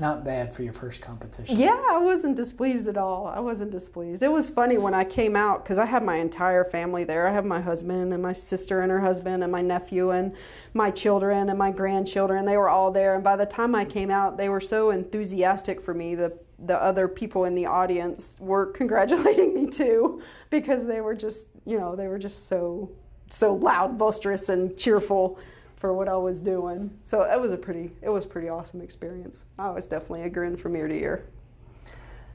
Not 0.00 0.24
bad 0.24 0.54
for 0.54 0.62
your 0.62 0.72
first 0.72 1.02
competition. 1.02 1.58
Yeah, 1.58 1.78
I 1.90 1.98
wasn't 1.98 2.34
displeased 2.34 2.88
at 2.88 2.96
all. 2.96 3.26
I 3.26 3.38
wasn't 3.38 3.70
displeased. 3.70 4.22
It 4.22 4.32
was 4.32 4.48
funny 4.48 4.78
when 4.78 4.94
I 4.94 5.04
came 5.04 5.36
out 5.36 5.62
because 5.62 5.78
I 5.78 5.84
had 5.84 6.02
my 6.02 6.16
entire 6.16 6.64
family 6.64 7.04
there. 7.04 7.28
I 7.28 7.32
have 7.32 7.44
my 7.44 7.60
husband 7.60 8.14
and 8.14 8.22
my 8.22 8.32
sister 8.32 8.80
and 8.80 8.90
her 8.90 8.98
husband 8.98 9.42
and 9.42 9.52
my 9.52 9.60
nephew 9.60 10.12
and 10.12 10.34
my 10.72 10.90
children 10.90 11.50
and 11.50 11.58
my 11.58 11.70
grandchildren. 11.70 12.46
They 12.46 12.56
were 12.56 12.70
all 12.70 12.90
there. 12.90 13.14
And 13.14 13.22
by 13.22 13.36
the 13.36 13.44
time 13.44 13.74
I 13.74 13.84
came 13.84 14.10
out, 14.10 14.38
they 14.38 14.48
were 14.48 14.60
so 14.62 14.90
enthusiastic 14.90 15.82
for 15.82 15.92
me. 15.92 16.14
The 16.14 16.32
the 16.64 16.82
other 16.82 17.06
people 17.06 17.44
in 17.44 17.54
the 17.54 17.66
audience 17.66 18.36
were 18.38 18.66
congratulating 18.72 19.52
me 19.52 19.66
too 19.66 20.22
because 20.48 20.86
they 20.86 21.02
were 21.02 21.14
just, 21.14 21.46
you 21.66 21.78
know, 21.78 21.94
they 21.94 22.08
were 22.08 22.18
just 22.18 22.48
so 22.48 22.90
so 23.28 23.54
loud, 23.54 23.98
boisterous, 23.98 24.48
and 24.48 24.78
cheerful 24.78 25.38
for 25.80 25.94
what 25.94 26.08
I 26.08 26.16
was 26.16 26.40
doing. 26.40 26.90
So 27.04 27.22
it 27.22 27.40
was 27.40 27.50
a 27.52 27.56
pretty 27.56 27.90
it 28.02 28.10
was 28.10 28.24
pretty 28.24 28.48
awesome 28.48 28.80
experience. 28.82 29.44
I 29.58 29.70
was 29.70 29.86
definitely 29.86 30.22
a 30.22 30.30
grin 30.30 30.56
from 30.56 30.76
ear 30.76 30.86
to 30.86 30.94
ear. 30.94 31.24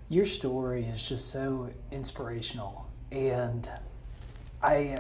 Your 0.10 0.26
story 0.26 0.84
is 0.86 1.02
just 1.02 1.32
so 1.32 1.70
inspirational, 1.92 2.88
and 3.12 3.68
I, 4.62 4.98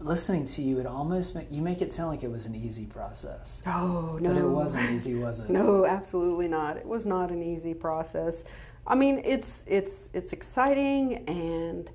listening 0.00 0.46
to 0.46 0.62
you, 0.62 0.78
it 0.78 0.86
almost 0.86 1.36
you 1.50 1.60
make 1.60 1.82
it 1.82 1.92
sound 1.92 2.10
like 2.10 2.22
it 2.22 2.30
was 2.30 2.46
an 2.46 2.54
easy 2.54 2.86
process, 2.86 3.60
Oh 3.66 4.18
no. 4.20 4.30
but 4.32 4.38
it 4.38 4.46
wasn't 4.48 4.90
easy, 4.90 5.14
was 5.16 5.40
it? 5.40 5.50
No, 5.50 5.84
absolutely 5.86 6.48
not. 6.48 6.76
It 6.78 6.86
was 6.86 7.04
not 7.04 7.30
an 7.30 7.42
easy 7.42 7.74
process. 7.74 8.44
I 8.86 8.94
mean, 8.94 9.20
it's 9.24 9.64
it's 9.66 10.08
it's 10.14 10.32
exciting 10.32 11.24
and 11.28 11.90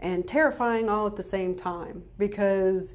and 0.00 0.26
terrifying 0.26 0.88
all 0.90 1.06
at 1.06 1.16
the 1.16 1.22
same 1.22 1.54
time 1.54 2.02
because 2.18 2.94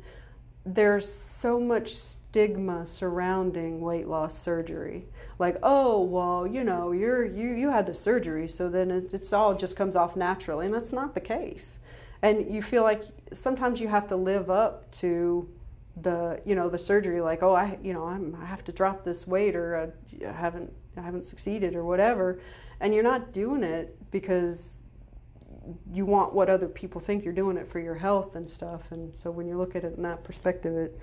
there's 0.74 1.12
so 1.12 1.60
much 1.60 1.96
stigma 1.96 2.86
surrounding 2.86 3.82
weight 3.82 4.08
loss 4.08 4.38
surgery. 4.38 5.08
Like, 5.40 5.58
oh, 5.64 6.02
well, 6.04 6.48
you 6.48 6.64
know, 6.64 6.92
you're 6.92 7.26
you 7.26 7.50
you 7.56 7.70
had 7.70 7.86
the 7.86 7.94
surgery, 7.94 8.48
so 8.48 8.70
then 8.70 8.92
it, 8.92 9.14
it's 9.14 9.34
all 9.34 9.56
just 9.56 9.76
comes 9.76 9.96
off 9.96 10.16
naturally, 10.16 10.66
and 10.66 10.74
that's 10.76 10.94
not 10.94 11.14
the 11.14 11.22
case. 11.22 11.80
and 12.22 12.54
you 12.54 12.62
feel 12.62 12.84
like 12.84 13.04
sometimes 13.34 13.80
you 13.80 13.88
have 13.88 14.08
to 14.08 14.16
live 14.16 14.50
up 14.50 14.90
to 14.92 15.48
the 16.02 16.42
you 16.46 16.56
know 16.56 16.70
the 16.70 16.78
surgery 16.78 17.22
like 17.22 17.42
oh 17.44 17.54
i 17.56 17.78
you 17.84 17.94
know 17.94 18.04
I'm, 18.06 18.36
i 18.42 18.46
have 18.46 18.64
to 18.66 18.72
drop 18.72 19.04
this 19.04 19.26
weight 19.28 19.56
or 19.56 19.92
I 20.26 20.32
haven't 20.32 20.72
i 20.98 21.02
haven't 21.02 21.26
succeeded 21.26 21.76
or 21.76 21.84
whatever 21.86 22.40
and 22.80 22.94
you're 22.94 23.04
not 23.04 23.34
doing 23.34 23.64
it 23.64 23.96
because 24.12 24.77
you 25.92 26.06
want 26.06 26.34
what 26.34 26.50
other 26.50 26.68
people 26.68 27.02
think 27.02 27.24
you're 27.24 27.34
doing 27.34 27.58
it 27.58 27.70
for 27.70 27.80
your 27.80 27.96
health 27.96 28.36
and 28.36 28.50
stuff. 28.50 28.92
And 28.92 29.16
so 29.16 29.32
when 29.32 29.48
you 29.48 29.58
look 29.58 29.76
at 29.76 29.84
it 29.84 29.96
in 29.96 30.04
that 30.04 30.24
perspective 30.24 30.76
it 30.76 31.00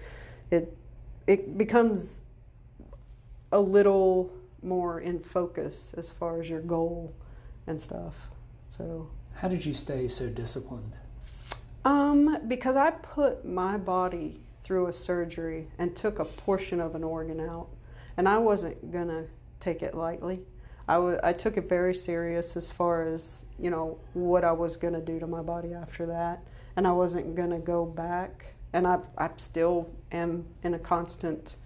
it 0.50 0.76
it 1.26 1.58
becomes 1.58 2.18
a 3.52 3.60
little 3.60 4.30
more 4.62 5.00
in 5.00 5.20
focus 5.20 5.94
as 5.96 6.10
far 6.10 6.40
as 6.40 6.48
your 6.48 6.60
goal 6.60 7.14
and 7.66 7.80
stuff. 7.80 8.14
So. 8.76 9.08
How 9.34 9.48
did 9.48 9.64
you 9.64 9.74
stay 9.74 10.08
so 10.08 10.28
disciplined? 10.28 10.92
Um 11.84 12.38
because 12.48 12.76
i 12.76 12.90
put 12.90 13.44
my 13.44 13.76
body 13.76 14.40
through 14.62 14.86
a 14.86 14.92
surgery 14.92 15.68
and 15.78 15.94
took 15.94 16.18
a 16.18 16.24
portion 16.24 16.80
of 16.80 16.94
an 16.94 17.04
organ 17.04 17.40
out 17.40 17.68
and 18.16 18.26
i 18.26 18.38
wasn't 18.38 18.90
going 18.90 19.08
to 19.08 19.24
take 19.60 19.82
it 19.82 19.94
lightly 19.94 20.40
I, 20.86 20.94
w- 20.94 21.18
I 21.22 21.32
took 21.32 21.56
it 21.56 21.68
very 21.68 21.94
serious 21.94 22.56
as 22.56 22.70
far 22.70 23.06
as 23.06 23.44
you 23.58 23.70
know 23.70 23.98
what 24.12 24.44
I 24.44 24.52
was 24.52 24.76
going 24.76 24.94
to 24.94 25.00
do 25.00 25.18
to 25.18 25.26
my 25.26 25.42
body 25.42 25.72
after 25.72 26.06
that, 26.06 26.42
and 26.76 26.86
I 26.86 26.92
wasn't 26.92 27.34
going 27.34 27.50
to 27.50 27.58
go 27.58 27.86
back. 27.86 28.54
And 28.72 28.86
I, 28.86 28.98
I 29.16 29.30
still 29.36 29.88
am 30.10 30.44
in 30.64 30.74
a 30.74 30.78
constant 30.78 31.56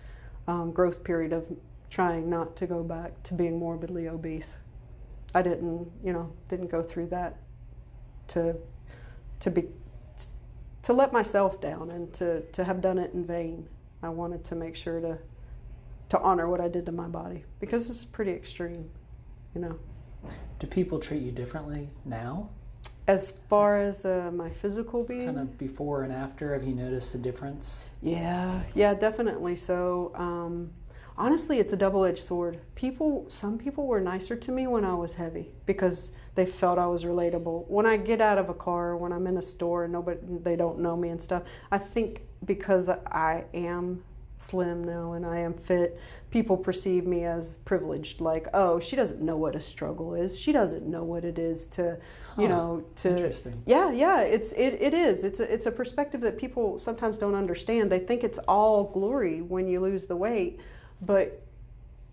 um, 0.46 0.72
growth 0.72 1.02
period 1.02 1.32
of 1.32 1.46
trying 1.90 2.28
not 2.28 2.54
to 2.56 2.66
go 2.66 2.82
back 2.82 3.22
to 3.24 3.34
being 3.34 3.58
morbidly 3.58 4.08
obese. 4.08 4.58
I 5.34 5.42
didn't, 5.42 5.90
you 6.04 6.12
know, 6.12 6.30
didn't 6.48 6.70
go 6.70 6.82
through 6.82 7.06
that 7.08 7.36
to 8.28 8.54
to 9.40 9.50
be 9.50 9.64
to 10.82 10.92
let 10.92 11.12
myself 11.12 11.60
down 11.60 11.90
and 11.90 12.12
to, 12.14 12.40
to 12.52 12.64
have 12.64 12.80
done 12.80 12.98
it 12.98 13.12
in 13.12 13.26
vain. 13.26 13.68
I 14.02 14.08
wanted 14.08 14.44
to 14.46 14.54
make 14.54 14.76
sure 14.76 15.00
to 15.00 15.18
to 16.10 16.20
honor 16.20 16.48
what 16.48 16.60
I 16.60 16.68
did 16.68 16.86
to 16.86 16.92
my 16.92 17.06
body 17.06 17.44
because 17.60 17.90
it's 17.90 18.04
pretty 18.04 18.32
extreme 18.32 18.88
you 19.54 19.60
know. 19.60 19.78
Do 20.58 20.66
people 20.66 20.98
treat 20.98 21.22
you 21.22 21.32
differently 21.32 21.88
now? 22.04 22.50
As 23.06 23.32
far 23.48 23.80
as 23.80 24.04
uh, 24.04 24.30
my 24.34 24.50
physical 24.50 25.02
being? 25.04 25.26
Kind 25.26 25.38
of 25.38 25.56
before 25.56 26.02
and 26.02 26.12
after, 26.12 26.52
have 26.52 26.64
you 26.64 26.74
noticed 26.74 27.14
a 27.14 27.18
difference? 27.18 27.88
Yeah, 28.02 28.60
yeah, 28.74 28.92
definitely. 28.92 29.56
So, 29.56 30.12
um, 30.14 30.70
honestly, 31.16 31.58
it's 31.58 31.72
a 31.72 31.76
double 31.76 32.04
edged 32.04 32.22
sword. 32.22 32.58
People, 32.74 33.24
some 33.28 33.56
people 33.56 33.86
were 33.86 34.00
nicer 34.00 34.36
to 34.36 34.52
me 34.52 34.66
when 34.66 34.84
I 34.84 34.94
was 34.94 35.14
heavy 35.14 35.52
because 35.64 36.12
they 36.34 36.44
felt 36.44 36.78
I 36.78 36.86
was 36.86 37.04
relatable. 37.04 37.66
When 37.68 37.86
I 37.86 37.96
get 37.96 38.20
out 38.20 38.36
of 38.36 38.50
a 38.50 38.54
car, 38.54 38.96
when 38.96 39.12
I'm 39.12 39.26
in 39.26 39.38
a 39.38 39.42
store 39.42 39.84
and 39.84 39.92
nobody, 39.92 40.20
they 40.42 40.56
don't 40.56 40.78
know 40.78 40.96
me 40.96 41.08
and 41.08 41.22
stuff, 41.22 41.44
I 41.72 41.78
think 41.78 42.22
because 42.44 42.88
I 42.88 43.44
am 43.54 44.02
slim 44.38 44.84
now 44.84 45.12
and 45.12 45.26
I 45.26 45.40
am 45.40 45.52
fit, 45.52 46.00
people 46.30 46.56
perceive 46.56 47.06
me 47.06 47.24
as 47.24 47.58
privileged. 47.58 48.20
Like, 48.20 48.46
oh, 48.54 48.80
she 48.80 48.96
doesn't 48.96 49.20
know 49.20 49.36
what 49.36 49.54
a 49.54 49.60
struggle 49.60 50.14
is. 50.14 50.38
She 50.38 50.52
doesn't 50.52 50.86
know 50.86 51.04
what 51.04 51.24
it 51.24 51.38
is 51.38 51.66
to, 51.68 51.98
you 52.38 52.48
know, 52.48 52.84
to. 52.96 53.10
Interesting. 53.10 53.62
Yeah, 53.66 53.90
yeah. 53.90 54.20
It's 54.20 54.52
it, 54.52 54.80
it 54.80 54.94
is. 54.94 55.24
It's 55.24 55.40
a 55.40 55.52
it's 55.52 55.66
a 55.66 55.72
perspective 55.72 56.20
that 56.22 56.38
people 56.38 56.78
sometimes 56.78 57.18
don't 57.18 57.34
understand. 57.34 57.90
They 57.90 57.98
think 57.98 58.24
it's 58.24 58.38
all 58.48 58.84
glory 58.84 59.42
when 59.42 59.68
you 59.68 59.80
lose 59.80 60.06
the 60.06 60.16
weight, 60.16 60.60
but 61.02 61.42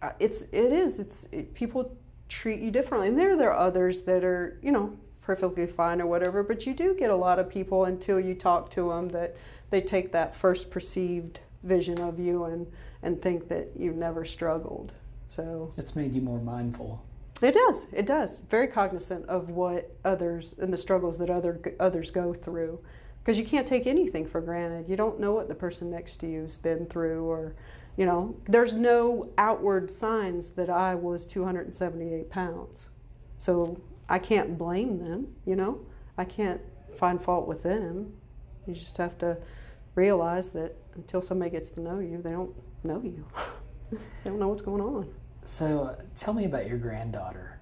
uh, 0.02 0.12
it's 0.20 0.42
it 0.42 0.74
is. 0.74 1.00
It's 1.00 1.28
it, 1.32 1.54
people 1.54 1.96
treat 2.28 2.60
you 2.60 2.72
differently, 2.72 3.10
and 3.10 3.18
there 3.18 3.38
there 3.38 3.54
are 3.54 3.60
others 3.60 4.02
that 4.02 4.24
are 4.24 4.60
you 4.64 4.72
know 4.72 4.98
perfectly 5.22 5.68
fine 5.68 6.02
or 6.02 6.08
whatever. 6.08 6.44
But 6.44 6.66
you 6.66 6.74
do 6.74 6.96
get 6.96 7.12
a 7.12 7.16
lot 7.16 7.40
of 7.40 7.50
people 7.50 7.86
until 7.86 8.20
you 8.20 8.34
talk 8.34 8.70
to 8.72 8.90
them 8.90 9.10
that 9.10 9.36
they 9.70 9.82
take 9.82 10.12
that 10.12 10.36
first 10.36 10.72
perceived 10.72 11.40
vision 11.66 12.00
of 12.02 12.20
you 12.20 12.46
and 12.46 12.68
and 13.06 13.22
think 13.22 13.48
that 13.48 13.70
you've 13.78 13.96
never 13.96 14.26
struggled. 14.26 14.92
So 15.28 15.74
it's 15.78 15.96
made 15.96 16.14
you 16.14 16.22
more 16.22 16.40
mindful. 16.40 17.02
It 17.42 17.54
does. 17.54 17.88
It 17.92 18.06
does. 18.06 18.40
Very 18.50 18.68
cognizant 18.68 19.26
of 19.28 19.50
what 19.50 19.92
others 20.04 20.56
and 20.60 20.72
the 20.72 20.78
struggles 20.78 21.18
that 21.20 21.30
other 21.30 21.60
others 21.80 22.10
go 22.10 22.34
through, 22.34 22.80
because 23.20 23.38
you 23.38 23.46
can't 23.46 23.68
take 23.68 23.88
anything 23.88 24.26
for 24.26 24.42
granted. 24.42 24.90
You 24.90 24.96
don't 24.96 25.20
know 25.20 25.34
what 25.34 25.48
the 25.48 25.56
person 25.56 25.90
next 25.90 26.18
to 26.18 26.28
you's 26.28 26.58
been 26.58 26.86
through, 26.88 27.26
or 27.26 27.56
you 27.98 28.06
know, 28.06 28.36
there's 28.48 28.74
no 28.74 29.30
outward 29.38 29.90
signs 29.90 30.52
that 30.52 30.70
I 30.70 30.96
was 30.96 31.26
278 31.26 32.30
pounds, 32.30 32.90
so 33.38 33.80
I 34.10 34.20
can't 34.20 34.58
blame 34.58 34.98
them. 34.98 35.28
You 35.46 35.56
know, 35.56 35.80
I 36.18 36.26
can't 36.26 36.62
find 36.98 37.22
fault 37.22 37.48
with 37.48 37.64
them. 37.64 38.14
You 38.66 38.74
just 38.74 38.98
have 38.98 39.18
to 39.20 39.38
realize 39.96 40.50
that 40.52 40.76
until 40.96 41.22
somebody 41.22 41.52
gets 41.52 41.70
to 41.72 41.82
know 41.82 42.00
you, 42.00 42.22
they 42.22 42.32
don't 42.32 42.54
know 42.84 43.02
you. 43.04 43.26
they 43.92 44.30
don't 44.30 44.40
know 44.40 44.48
what's 44.48 44.62
going 44.62 44.82
on. 44.82 45.14
So, 45.46 45.84
uh, 45.84 45.96
tell 46.16 46.34
me 46.34 46.46
about 46.46 46.68
your 46.68 46.78
granddaughter. 46.78 47.55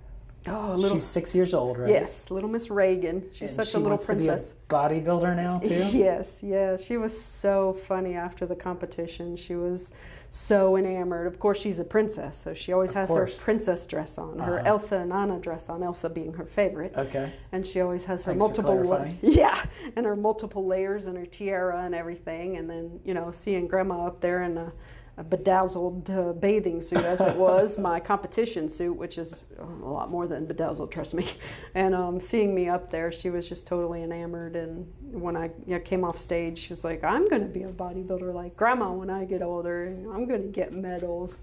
Oh, 0.47 0.73
a 0.73 0.75
little, 0.75 0.97
she's 0.97 1.05
six 1.05 1.33
years 1.33 1.53
old, 1.53 1.77
right? 1.77 1.89
Yes, 1.89 2.29
little 2.29 2.49
Miss 2.49 2.69
Reagan. 2.69 3.23
She's 3.31 3.41
and 3.41 3.51
such 3.51 3.69
she 3.69 3.75
a 3.75 3.77
little 3.77 3.91
wants 3.91 4.05
princess. 4.05 4.49
To 4.49 4.55
be 4.55 4.75
a 4.75 4.77
bodybuilder 4.77 5.35
now 5.35 5.59
too. 5.59 5.73
yes, 5.97 6.41
yes. 6.43 6.83
She 6.83 6.97
was 6.97 7.19
so 7.19 7.77
funny 7.87 8.15
after 8.15 8.45
the 8.45 8.55
competition. 8.55 9.37
She 9.37 9.55
was 9.55 9.91
so 10.29 10.75
enamored. 10.75 11.27
Of 11.27 11.39
course, 11.39 11.61
she's 11.61 11.79
a 11.79 11.83
princess, 11.83 12.37
so 12.37 12.53
she 12.53 12.73
always 12.73 12.89
of 12.89 12.95
has 12.95 13.09
course. 13.09 13.37
her 13.37 13.43
princess 13.43 13.85
dress 13.85 14.17
on, 14.17 14.39
her 14.39 14.59
uh-huh. 14.59 14.69
Elsa 14.69 14.99
and 14.99 15.13
Anna 15.13 15.39
dress 15.39 15.69
on. 15.69 15.81
Elsa 15.81 16.09
being 16.09 16.33
her 16.33 16.45
favorite. 16.45 16.93
Okay. 16.97 17.31
And 17.51 17.65
she 17.65 17.79
always 17.79 18.03
has 18.05 18.23
her 18.23 18.31
Thanks 18.31 18.39
multiple, 18.41 18.83
la- 18.83 19.07
yeah, 19.21 19.63
and 19.95 20.05
her 20.05 20.15
multiple 20.15 20.65
layers 20.65 21.07
and 21.07 21.17
her 21.17 21.25
tiara 21.25 21.83
and 21.83 21.95
everything. 21.95 22.57
And 22.57 22.69
then 22.69 22.99
you 23.05 23.13
know, 23.13 23.31
seeing 23.31 23.67
Grandma 23.67 24.07
up 24.07 24.19
there 24.19 24.43
in 24.43 24.57
a 24.57 24.73
bedazzled 25.21 26.09
uh, 26.09 26.33
bathing 26.33 26.81
suit 26.81 27.03
as 27.05 27.21
it 27.21 27.35
was 27.35 27.77
my 27.89 27.99
competition 27.99 28.67
suit, 28.67 28.93
which 28.93 29.19
is 29.19 29.43
a 29.59 29.63
lot 29.63 30.09
more 30.09 30.25
than 30.25 30.45
bedazzled, 30.45 30.91
trust 30.91 31.13
me. 31.13 31.27
And 31.75 31.93
um, 31.93 32.19
seeing 32.19 32.53
me 32.53 32.69
up 32.69 32.91
there, 32.91 33.11
she 33.11 33.29
was 33.29 33.47
just 33.47 33.67
totally 33.67 34.03
enamored. 34.03 34.55
And 34.55 34.91
when 35.11 35.35
I 35.35 35.45
you 35.65 35.75
know, 35.75 35.79
came 35.79 36.03
off 36.03 36.17
stage, 36.17 36.57
she 36.57 36.69
was 36.69 36.83
like, 36.83 37.03
"I'm 37.03 37.27
going 37.27 37.41
to 37.41 37.47
be 37.47 37.63
a 37.63 37.71
bodybuilder 37.71 38.33
like 38.33 38.55
Grandma 38.55 38.91
when 38.91 39.09
I 39.09 39.25
get 39.25 39.41
older. 39.41 39.85
And 39.85 40.07
I'm 40.11 40.27
going 40.27 40.41
to 40.41 40.47
get 40.47 40.73
medals." 40.73 41.41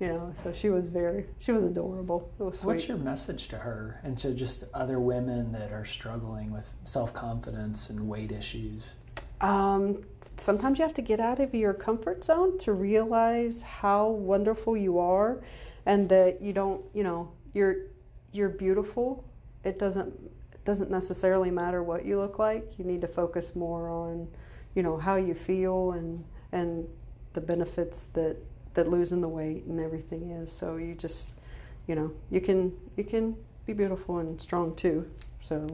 You 0.00 0.08
know, 0.08 0.32
so 0.42 0.52
she 0.52 0.70
was 0.70 0.86
very, 0.86 1.26
she 1.38 1.52
was 1.52 1.62
adorable. 1.62 2.30
It 2.38 2.42
was. 2.42 2.62
What's 2.62 2.88
your 2.88 2.96
message 2.96 3.48
to 3.48 3.58
her 3.58 4.00
and 4.02 4.16
to 4.18 4.32
just 4.32 4.64
other 4.72 4.98
women 4.98 5.52
that 5.52 5.72
are 5.72 5.84
struggling 5.84 6.50
with 6.50 6.72
self 6.84 7.12
confidence 7.12 7.90
and 7.90 8.08
weight 8.08 8.32
issues? 8.32 8.88
Um, 9.40 10.02
sometimes 10.40 10.78
you 10.78 10.84
have 10.84 10.94
to 10.94 11.02
get 11.02 11.20
out 11.20 11.38
of 11.38 11.54
your 11.54 11.74
comfort 11.74 12.24
zone 12.24 12.58
to 12.58 12.72
realize 12.72 13.62
how 13.62 14.08
wonderful 14.08 14.76
you 14.76 14.98
are 14.98 15.42
and 15.86 16.08
that 16.08 16.40
you 16.40 16.52
don't 16.52 16.84
you 16.94 17.02
know 17.02 17.30
you're 17.52 17.76
you're 18.32 18.48
beautiful. 18.48 19.24
It 19.64 19.78
doesn't 19.78 20.14
it 20.52 20.64
doesn't 20.64 20.90
necessarily 20.90 21.50
matter 21.50 21.82
what 21.82 22.04
you 22.04 22.18
look 22.18 22.38
like. 22.38 22.78
You 22.78 22.84
need 22.84 23.00
to 23.02 23.08
focus 23.08 23.54
more 23.54 23.88
on 23.88 24.28
you 24.74 24.82
know 24.82 24.96
how 24.96 25.16
you 25.16 25.34
feel 25.34 25.92
and 25.92 26.24
and 26.52 26.88
the 27.32 27.40
benefits 27.40 28.08
that 28.14 28.36
that 28.74 28.88
losing 28.88 29.20
the 29.20 29.28
weight 29.28 29.64
and 29.64 29.80
everything 29.80 30.30
is. 30.30 30.50
So 30.52 30.76
you 30.76 30.94
just 30.94 31.34
you 31.86 31.94
know 31.94 32.10
you 32.30 32.40
can 32.40 32.72
you 32.96 33.04
can 33.04 33.36
be 33.66 33.72
beautiful 33.72 34.18
and 34.18 34.40
strong 34.40 34.74
too. 34.74 35.10
So 35.42 35.66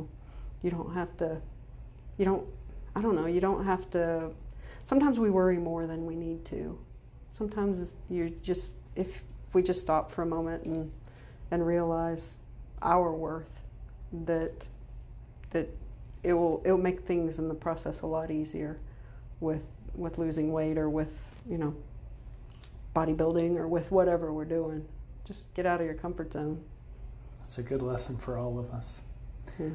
you 0.63 0.71
don't 0.71 0.93
have 0.95 1.17
to 1.19 1.41
you 2.19 2.25
don't 2.25 2.49
I 2.95 3.03
don't 3.03 3.15
know 3.15 3.27
you 3.27 3.41
don't 3.41 3.65
have 3.65 3.91
to 3.91 4.31
sometimes 4.87 5.19
we 5.19 5.29
worry 5.29 5.59
more 5.59 5.87
than 5.87 6.07
we 6.07 6.15
need 6.15 6.45
to. 6.47 6.79
Sometimes 7.31 7.95
you 8.09 8.31
just 8.31 8.73
if 8.95 9.23
we 9.53 9.63
just 9.63 9.81
stop 9.81 10.11
for 10.11 10.23
a 10.23 10.27
moment 10.27 10.65
and 10.65 10.91
and 11.51 11.67
realize 11.67 12.37
our 12.81 13.13
worth 13.13 13.61
that 14.25 14.67
that 15.51 15.69
it 16.23 16.33
will 16.33 16.63
it 16.65 16.71
will 16.71 16.79
make 16.79 17.01
things 17.01 17.39
in 17.39 17.49
the 17.49 17.55
process 17.55 18.01
a 18.01 18.07
lot 18.07 18.31
easier 18.31 18.79
with 19.41 19.65
with 19.95 20.19
losing 20.19 20.53
weight 20.53 20.79
or 20.79 20.89
with 20.89 21.43
you 21.49 21.59
know 21.59 21.75
bodybuilding 22.95 23.57
or 23.57 23.69
with 23.69 23.91
whatever 23.91 24.33
we're 24.33 24.45
doing 24.45 24.85
just 25.25 25.53
get 25.55 25.67
out 25.67 25.81
of 25.81 25.87
your 25.87 25.95
comfort 25.95 26.33
zone 26.33 26.63
that's 27.41 27.59
a 27.59 27.63
good 27.63 27.83
lesson 27.83 28.17
for 28.17 28.39
all 28.39 28.59
of 28.59 28.71
us 28.71 29.01
yeah. 29.59 29.69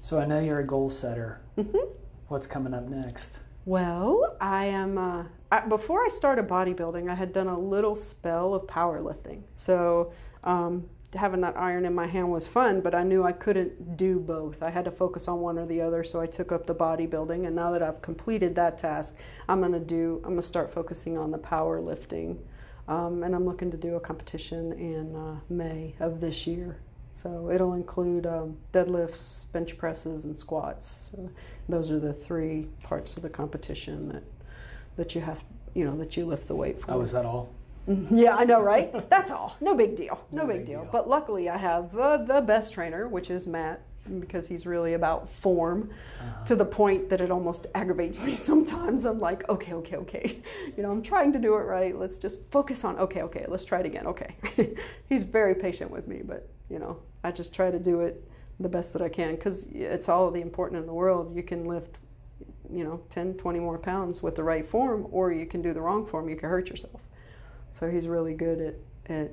so 0.00 0.18
i 0.18 0.24
know 0.24 0.40
you're 0.40 0.60
a 0.60 0.66
goal 0.66 0.90
setter 0.90 1.40
mm-hmm. 1.56 1.92
what's 2.28 2.46
coming 2.46 2.74
up 2.74 2.88
next 2.88 3.40
well, 3.66 4.36
I 4.40 4.66
am. 4.66 4.96
Uh, 4.96 5.24
I, 5.50 5.60
before 5.60 6.04
I 6.04 6.08
started 6.08 6.48
bodybuilding, 6.48 7.10
I 7.10 7.14
had 7.14 7.32
done 7.32 7.48
a 7.48 7.58
little 7.58 7.96
spell 7.96 8.54
of 8.54 8.66
powerlifting. 8.66 9.42
So 9.56 10.12
um, 10.44 10.88
having 11.14 11.40
that 11.40 11.56
iron 11.56 11.84
in 11.84 11.94
my 11.94 12.06
hand 12.06 12.30
was 12.30 12.46
fun, 12.46 12.80
but 12.80 12.94
I 12.94 13.02
knew 13.02 13.24
I 13.24 13.32
couldn't 13.32 13.96
do 13.96 14.20
both. 14.20 14.62
I 14.62 14.70
had 14.70 14.84
to 14.84 14.92
focus 14.92 15.26
on 15.26 15.40
one 15.40 15.58
or 15.58 15.66
the 15.66 15.80
other. 15.80 16.04
So 16.04 16.20
I 16.20 16.26
took 16.26 16.52
up 16.52 16.66
the 16.66 16.74
bodybuilding, 16.76 17.44
and 17.44 17.56
now 17.56 17.72
that 17.72 17.82
I've 17.82 18.00
completed 18.02 18.54
that 18.54 18.78
task, 18.78 19.14
I'm 19.48 19.60
gonna 19.60 19.80
do. 19.80 20.20
I'm 20.24 20.30
gonna 20.30 20.42
start 20.42 20.72
focusing 20.72 21.18
on 21.18 21.32
the 21.32 21.38
powerlifting, 21.38 22.38
um, 22.86 23.24
and 23.24 23.34
I'm 23.34 23.44
looking 23.44 23.72
to 23.72 23.76
do 23.76 23.96
a 23.96 24.00
competition 24.00 24.72
in 24.74 25.16
uh, 25.16 25.40
May 25.48 25.96
of 25.98 26.20
this 26.20 26.46
year. 26.46 26.78
So 27.16 27.50
it'll 27.50 27.72
include 27.72 28.26
um, 28.26 28.58
deadlifts, 28.74 29.50
bench 29.52 29.78
presses, 29.78 30.24
and 30.24 30.36
squats. 30.36 31.10
So 31.10 31.30
those 31.66 31.90
are 31.90 31.98
the 31.98 32.12
three 32.12 32.68
parts 32.84 33.16
of 33.16 33.22
the 33.22 33.30
competition 33.30 34.06
that 34.10 34.22
that 34.96 35.14
you 35.14 35.22
have, 35.22 35.42
you 35.74 35.86
know, 35.86 35.96
that 35.96 36.16
you 36.18 36.26
lift 36.26 36.46
the 36.46 36.54
weight 36.54 36.80
for. 36.80 36.92
Oh, 36.92 37.00
is 37.00 37.12
that 37.12 37.24
all? 37.24 37.48
Yeah, 38.10 38.36
I 38.36 38.44
know, 38.44 38.60
right? 38.60 39.08
That's 39.10 39.30
all. 39.30 39.56
No 39.62 39.74
big 39.74 39.96
deal. 39.96 40.20
No, 40.30 40.42
No 40.42 40.48
big, 40.48 40.58
big 40.58 40.66
deal. 40.66 40.82
deal. 40.82 40.90
But 40.92 41.08
luckily, 41.08 41.48
I 41.48 41.56
have 41.56 41.96
uh, 41.96 42.18
the 42.18 42.42
best 42.42 42.74
trainer, 42.74 43.08
which 43.08 43.30
is 43.30 43.46
Matt, 43.46 43.80
because 44.20 44.46
he's 44.46 44.66
really 44.66 44.92
about 44.94 45.26
form 45.28 45.90
to 46.44 46.54
the 46.54 46.64
point 46.64 47.08
that 47.08 47.20
it 47.22 47.30
almost 47.30 47.66
aggravates 47.74 48.20
me 48.26 48.34
sometimes. 48.34 49.06
I'm 49.06 49.18
like, 49.20 49.48
okay, 49.48 49.72
okay, 49.72 49.96
okay. 49.96 50.42
You 50.76 50.82
know, 50.82 50.90
I'm 50.90 51.02
trying 51.02 51.32
to 51.32 51.38
do 51.38 51.54
it 51.54 51.62
right. 51.62 51.96
Let's 51.98 52.18
just 52.18 52.40
focus 52.50 52.84
on, 52.84 52.98
okay, 52.98 53.22
okay, 53.22 53.46
let's 53.48 53.64
try 53.64 53.80
it 53.80 53.86
again. 53.86 54.06
Okay. 54.06 54.34
he's 55.08 55.22
very 55.22 55.54
patient 55.54 55.90
with 55.90 56.06
me, 56.08 56.20
but, 56.22 56.48
you 56.70 56.78
know, 56.78 56.98
I 57.24 57.32
just 57.32 57.54
try 57.54 57.70
to 57.70 57.78
do 57.78 58.00
it 58.00 58.22
the 58.60 58.68
best 58.68 58.92
that 58.92 59.02
I 59.02 59.08
can 59.08 59.36
because 59.36 59.64
it's 59.72 60.08
all 60.08 60.30
the 60.30 60.40
important 60.40 60.80
in 60.80 60.86
the 60.86 60.94
world. 60.94 61.34
You 61.34 61.42
can 61.42 61.66
lift, 61.66 61.98
you 62.70 62.84
know, 62.84 63.00
10, 63.10 63.34
20 63.34 63.58
more 63.58 63.78
pounds 63.78 64.22
with 64.22 64.34
the 64.34 64.42
right 64.42 64.68
form, 64.68 65.06
or 65.10 65.32
you 65.32 65.46
can 65.46 65.62
do 65.62 65.72
the 65.72 65.80
wrong 65.80 66.06
form. 66.06 66.28
You 66.28 66.36
can 66.36 66.48
hurt 66.48 66.68
yourself. 66.68 67.00
So 67.72 67.90
he's 67.90 68.08
really 68.08 68.34
good 68.34 68.60
at, 68.60 69.14
at 69.14 69.30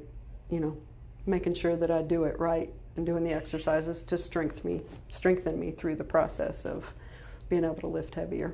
you 0.49 0.59
know, 0.59 0.77
making 1.25 1.53
sure 1.53 1.75
that 1.75 1.89
I 1.89 2.01
do 2.01 2.25
it 2.25 2.37
right 2.39 2.69
and 2.97 3.05
doing 3.05 3.23
the 3.23 3.33
exercises 3.33 4.03
to 4.03 4.17
strengthen 4.17 4.69
me, 4.69 4.81
strengthen 5.09 5.59
me 5.59 5.71
through 5.71 5.95
the 5.95 6.03
process 6.03 6.65
of 6.65 6.91
being 7.49 7.63
able 7.63 7.75
to 7.75 7.87
lift 7.87 8.13
heavier. 8.15 8.53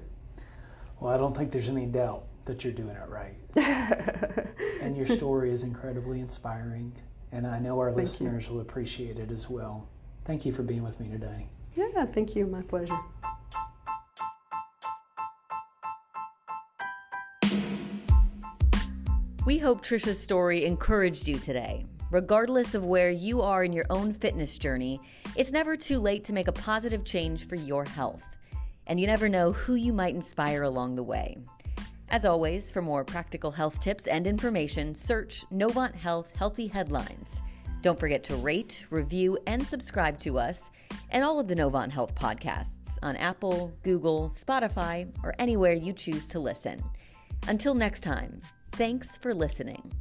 Well, 1.00 1.13
I 1.13 1.17
don't 1.17 1.36
think 1.36 1.51
there's 1.51 1.69
any 1.69 1.86
doubt 1.86 2.24
that 2.45 2.63
you're 2.63 2.74
doing 2.74 2.95
it 2.95 3.09
right. 3.09 3.36
and 4.81 4.95
your 4.95 5.07
story 5.07 5.51
is 5.51 5.63
incredibly 5.63 6.19
inspiring. 6.19 6.93
And 7.31 7.45
I 7.45 7.59
know 7.59 7.79
our 7.79 7.88
Thank 7.88 7.98
you. 7.98 8.01
listeners 8.03 8.50
will 8.50 8.62
appreciate 8.62 9.19
it 9.19 9.31
as 9.31 9.50
well. 9.50 9.88
Thank 10.25 10.45
you 10.45 10.51
for 10.51 10.63
being 10.63 10.83
with 10.83 11.00
me 11.00 11.09
today. 11.09 11.48
Yeah, 11.75 12.05
thank 12.05 12.36
you. 12.36 12.45
My 12.45 12.62
pleasure. 12.62 12.98
We 19.45 19.57
hope 19.57 19.81
Trisha's 19.81 20.19
story 20.19 20.65
encouraged 20.65 21.27
you 21.27 21.39
today. 21.39 21.86
Regardless 22.12 22.75
of 22.75 22.86
where 22.86 23.09
you 23.09 23.41
are 23.41 23.63
in 23.63 23.74
your 23.74 23.86
own 23.89 24.13
fitness 24.13 24.57
journey, 24.57 25.00
it's 25.36 25.51
never 25.51 25.77
too 25.77 26.00
late 26.00 26.24
to 26.25 26.33
make 26.33 26.48
a 26.48 26.51
positive 26.51 27.03
change 27.03 27.48
for 27.48 27.55
your 27.55 27.86
health. 27.86 28.24
And 28.88 29.00
you 29.00 29.07
never 29.07 29.29
know 29.29 29.51
who 29.51 29.75
you 29.75 29.93
might 29.93 30.15
inspire 30.15 30.63
along 30.63 30.95
the 30.95 31.03
way. 31.03 31.38
As 32.11 32.25
always, 32.25 32.71
for 32.71 32.81
more 32.81 33.03
practical 33.03 33.51
health 33.51 33.79
tips 33.79 34.07
and 34.07 34.25
information, 34.25 34.95
search 34.95 35.45
Novant 35.51 35.93
Health 35.93 36.35
Healthy 36.35 36.67
Headlines. 36.67 37.43
Don't 37.81 37.99
forget 37.99 38.23
to 38.25 38.35
rate, 38.35 38.85
review, 38.89 39.37
and 39.45 39.65
subscribe 39.65 40.17
to 40.19 40.39
us 40.39 40.71
and 41.11 41.23
all 41.23 41.39
of 41.39 41.47
the 41.47 41.55
Novant 41.55 41.91
Health 41.91 42.15
podcasts 42.15 42.97
on 43.03 43.15
Apple, 43.15 43.71
Google, 43.83 44.29
Spotify, 44.29 45.07
or 45.23 45.35
anywhere 45.39 45.73
you 45.73 45.93
choose 45.93 46.27
to 46.29 46.39
listen. 46.39 46.83
Until 47.47 47.75
next 47.75 48.01
time, 48.01 48.41
thanks 48.71 49.17
for 49.17 49.33
listening. 49.33 49.91